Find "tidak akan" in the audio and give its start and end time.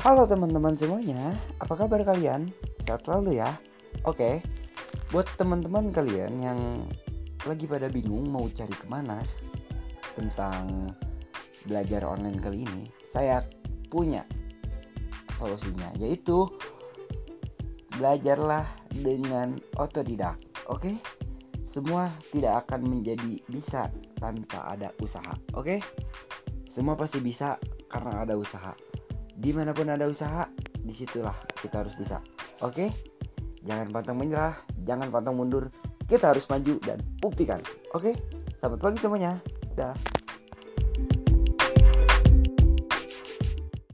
22.32-22.88